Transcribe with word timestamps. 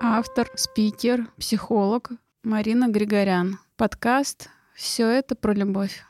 Автор, 0.00 0.50
спикер, 0.54 1.28
психолог 1.38 2.10
Марина 2.42 2.88
Григорян. 2.88 3.58
Подкаст 3.76 4.50
«Все 4.74 5.08
это 5.08 5.34
про 5.34 5.54
любовь». 5.54 6.02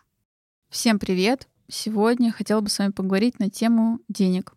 Всем 0.68 0.98
привет! 0.98 1.48
Сегодня 1.68 2.32
хотела 2.32 2.60
бы 2.60 2.68
с 2.68 2.78
вами 2.78 2.90
поговорить 2.90 3.38
на 3.38 3.48
тему 3.48 4.00
денег. 4.08 4.54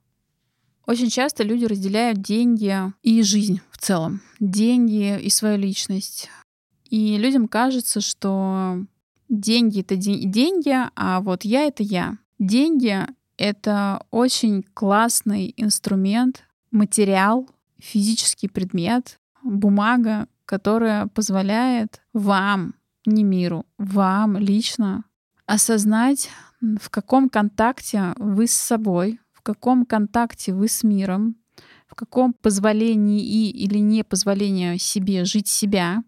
Очень 0.86 1.10
часто 1.10 1.44
люди 1.44 1.66
разделяют 1.66 2.22
деньги 2.22 2.74
и 3.04 3.22
жизнь 3.22 3.62
в 3.78 3.82
целом. 3.82 4.22
Деньги 4.40 5.20
и 5.20 5.30
свою 5.30 5.58
личность. 5.58 6.30
И 6.90 7.18
людям 7.18 7.48
кажется, 7.48 8.02
что 8.02 8.80
деньги— 9.30 9.82
это 9.82 9.96
деньги, 9.96 10.76
а 10.96 11.22
вот 11.22 11.44
я— 11.46 11.64
это 11.68 11.84
я. 11.84 12.18
Деньги— 12.40 13.06
это 13.38 14.06
очень 14.10 14.64
классный 14.74 15.54
инструмент, 15.58 16.44
материал, 16.72 17.50
физический 17.80 18.48
предмет, 18.48 19.20
бумага, 19.44 20.28
которая 20.46 21.08
позволяет 21.08 22.02
вам, 22.14 22.74
не 23.06 23.24
миру, 23.24 23.66
вам 23.78 24.38
лично 24.38 25.04
осознать, 25.46 26.30
в 26.62 26.90
каком 26.90 27.30
контакте 27.30 28.14
вы 28.18 28.48
с 28.48 28.54
собой, 28.54 29.20
в 29.32 29.42
каком 29.42 29.86
контакте 29.86 30.54
вы 30.54 30.68
с 30.68 30.84
миром, 30.84 31.36
в 31.88 31.96
каком 31.96 32.34
позволении 32.34 33.22
и 33.22 33.50
или 33.50 33.80
не 33.80 34.04
позволении 34.04 34.78
себе 34.78 35.26
жить 35.26 35.48
себя, 35.48 36.04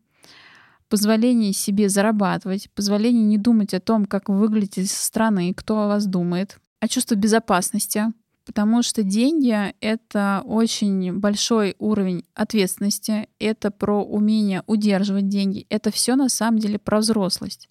позволении 0.90 1.52
себе 1.52 1.88
зарабатывать, 1.88 2.70
позволении 2.72 3.24
не 3.24 3.38
думать 3.38 3.74
о 3.74 3.80
том, 3.80 4.06
как 4.06 4.30
вы 4.30 4.40
выглядите 4.40 4.86
со 4.86 5.06
стороны, 5.06 5.54
кто 5.54 5.84
о 5.84 5.88
вас 5.88 6.06
думает, 6.06 6.60
а 6.80 6.88
чувство 6.88 7.16
безопасности, 7.16 8.06
потому 8.46 8.82
что 8.82 9.04
деньги— 9.04 9.76
это 9.80 10.42
очень 10.46 11.14
большой 11.14 11.76
уровень 11.78 12.26
ответственности, 12.34 13.30
это 13.38 13.70
про 13.70 14.04
умение 14.04 14.64
удерживать 14.66 15.28
деньги, 15.28 15.68
это 15.70 15.92
все 15.92 16.16
на 16.16 16.30
самом 16.30 16.60
деле 16.60 16.80
про 16.80 17.00
взрослость. 17.00 17.70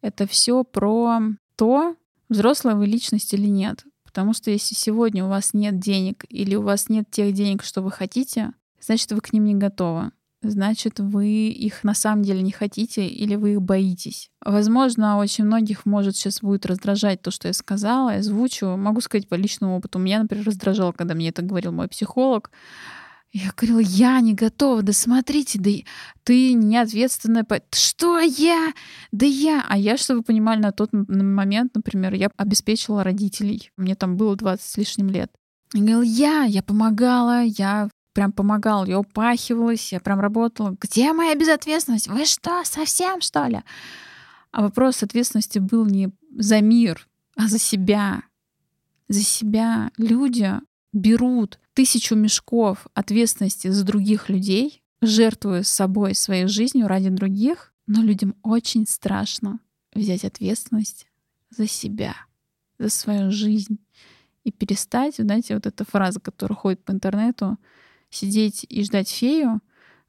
Это 0.00 0.26
все 0.26 0.62
про 0.64 1.20
то, 1.56 1.96
взрослая 2.28 2.74
вы 2.74 2.86
личность 2.86 3.32
или 3.34 3.46
нет. 3.46 3.84
Потому 4.16 4.32
что 4.32 4.50
если 4.50 4.74
сегодня 4.74 5.26
у 5.26 5.28
вас 5.28 5.52
нет 5.52 5.78
денег 5.78 6.24
или 6.30 6.54
у 6.54 6.62
вас 6.62 6.88
нет 6.88 7.10
тех 7.10 7.34
денег, 7.34 7.62
что 7.62 7.82
вы 7.82 7.90
хотите, 7.90 8.52
значит, 8.80 9.12
вы 9.12 9.20
к 9.20 9.34
ним 9.34 9.44
не 9.44 9.54
готовы 9.54 10.10
значит, 10.42 11.00
вы 11.00 11.48
их 11.48 11.82
на 11.82 11.92
самом 11.92 12.22
деле 12.22 12.40
не 12.40 12.52
хотите 12.52 13.04
или 13.04 13.34
вы 13.34 13.54
их 13.54 13.62
боитесь. 13.62 14.30
Возможно, 14.44 15.18
очень 15.18 15.44
многих 15.44 15.86
может 15.86 16.16
сейчас 16.16 16.40
будет 16.40 16.66
раздражать 16.66 17.20
то, 17.20 17.32
что 17.32 17.48
я 17.48 17.52
сказала, 17.52 18.10
я 18.10 18.18
озвучу. 18.18 18.76
Могу 18.76 19.00
сказать 19.00 19.28
по 19.28 19.34
личному 19.34 19.76
опыту. 19.76 19.98
Меня, 19.98 20.20
например, 20.20 20.46
раздражало, 20.46 20.92
когда 20.92 21.14
мне 21.14 21.30
это 21.30 21.42
говорил 21.42 21.72
мой 21.72 21.88
психолог. 21.88 22.52
Я 23.36 23.52
говорила, 23.54 23.80
я 23.80 24.18
не 24.20 24.32
готова, 24.32 24.80
да 24.82 24.94
смотрите, 24.94 25.58
да 25.58 25.70
ты 26.24 26.54
не 26.54 26.78
ответственная. 26.78 27.44
По... 27.44 27.60
Что 27.70 28.18
я? 28.18 28.72
Да 29.12 29.26
я. 29.26 29.62
А 29.68 29.76
я, 29.76 29.98
чтобы 29.98 30.20
вы 30.20 30.24
понимали, 30.24 30.58
на 30.58 30.72
тот 30.72 30.88
момент, 30.92 31.74
например, 31.74 32.14
я 32.14 32.30
обеспечила 32.38 33.04
родителей. 33.04 33.70
Мне 33.76 33.94
там 33.94 34.16
было 34.16 34.36
20 34.36 34.64
с 34.64 34.78
лишним 34.78 35.10
лет. 35.10 35.30
Я 35.74 35.80
говорила, 35.80 36.02
я, 36.02 36.44
я 36.44 36.62
помогала, 36.62 37.42
я 37.42 37.90
прям 38.14 38.32
помогал, 38.32 38.86
я 38.86 38.98
упахивалась, 38.98 39.92
я 39.92 40.00
прям 40.00 40.18
работала. 40.18 40.74
Где 40.80 41.12
моя 41.12 41.34
безответственность? 41.34 42.08
Вы 42.08 42.24
что, 42.24 42.64
совсем 42.64 43.20
что 43.20 43.44
ли? 43.44 43.60
А 44.50 44.62
вопрос 44.62 45.02
ответственности 45.02 45.58
был 45.58 45.84
не 45.84 46.08
за 46.38 46.62
мир, 46.62 47.06
а 47.36 47.48
за 47.48 47.58
себя. 47.58 48.22
За 49.08 49.20
себя 49.20 49.90
люди 49.98 50.54
берут 50.92 51.58
тысячу 51.74 52.14
мешков 52.14 52.86
ответственности 52.94 53.68
за 53.68 53.84
других 53.84 54.28
людей, 54.28 54.82
жертвуя 55.02 55.62
собой, 55.62 56.14
своей 56.14 56.46
жизнью 56.46 56.88
ради 56.88 57.10
других, 57.10 57.74
но 57.86 58.02
людям 58.02 58.34
очень 58.42 58.86
страшно 58.86 59.60
взять 59.94 60.24
ответственность 60.24 61.06
за 61.50 61.66
себя, 61.66 62.14
за 62.78 62.88
свою 62.88 63.30
жизнь 63.30 63.78
и 64.46 64.52
перестать, 64.52 65.16
знаете, 65.16 65.54
вот 65.54 65.66
эта 65.66 65.84
фраза, 65.84 66.20
которая 66.20 66.56
ходит 66.56 66.84
по 66.84 66.92
интернету, 66.92 67.58
сидеть 68.10 68.64
и 68.68 68.84
ждать 68.84 69.10
фею, 69.10 69.60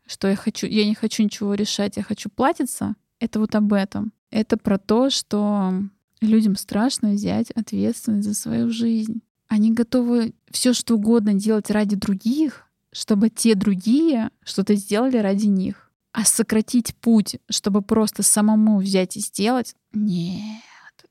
что 0.06 0.28
я 0.28 0.36
хочу, 0.36 0.68
я 0.68 0.86
не 0.86 0.94
хочу 0.94 1.24
ничего 1.24 1.56
решать, 1.56 1.98
я 1.98 2.04
хочу 2.04 2.30
платиться, 2.30 2.96
это 3.20 3.40
вот 3.40 3.56
об 3.56 3.74
этом. 3.74 4.14
Это 4.30 4.58
про 4.58 4.78
то, 4.78 5.10
что 5.10 5.74
людям 6.22 6.56
страшно 6.56 7.12
взять 7.12 7.50
ответственность 7.52 8.28
за 8.28 8.36
свою 8.36 8.70
жизнь. 8.70 9.22
Они 9.48 9.74
готовы 9.74 10.36
все 10.52 10.74
что 10.74 10.96
угодно 10.96 11.34
делать 11.34 11.70
ради 11.72 11.96
других, 11.96 12.66
чтобы 12.92 13.30
те 13.30 13.56
другие 13.56 14.30
что-то 14.44 14.76
сделали 14.76 15.18
ради 15.18 15.48
них. 15.48 15.92
А 16.14 16.26
сократить 16.26 16.96
путь, 16.96 17.38
чтобы 17.50 17.82
просто 17.82 18.24
самому 18.24 18.80
взять 18.80 19.18
и 19.18 19.20
сделать, 19.20 19.76
нет, 19.94 20.64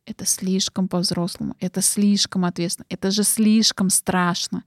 это 0.04 0.26
слишком 0.26 0.88
по-взрослому, 0.88 1.54
это 1.60 1.80
слишком 1.80 2.44
ответственно, 2.44 2.86
это 2.88 3.10
же 3.10 3.22
слишком 3.22 3.90
страшно. 3.90 4.64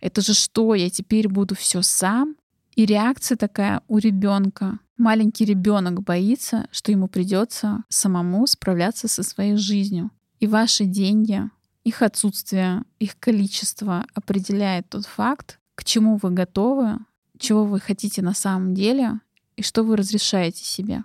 Это 0.00 0.20
же 0.20 0.34
что, 0.34 0.74
я 0.74 0.90
теперь 0.90 1.28
буду 1.28 1.54
все 1.54 1.82
сам? 1.82 2.36
И 2.74 2.86
реакция 2.86 3.36
такая 3.36 3.82
у 3.88 3.98
ребенка. 3.98 4.78
Маленький 4.96 5.44
ребенок 5.44 6.02
боится, 6.02 6.66
что 6.70 6.92
ему 6.92 7.08
придется 7.08 7.84
самому 7.88 8.46
справляться 8.46 9.08
со 9.08 9.22
своей 9.22 9.56
жизнью. 9.56 10.10
И 10.40 10.46
ваши 10.46 10.84
деньги, 10.84 11.42
их 11.90 12.02
отсутствие, 12.02 12.84
их 13.00 13.18
количество 13.18 14.06
определяет 14.14 14.88
тот 14.88 15.06
факт, 15.06 15.58
к 15.74 15.84
чему 15.84 16.18
вы 16.22 16.30
готовы, 16.30 16.98
чего 17.36 17.64
вы 17.64 17.80
хотите 17.80 18.22
на 18.22 18.32
самом 18.32 18.74
деле 18.74 19.20
и 19.56 19.62
что 19.62 19.82
вы 19.82 19.96
разрешаете 19.96 20.64
себе. 20.64 21.02